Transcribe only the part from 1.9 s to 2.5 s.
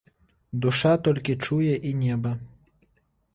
і неба.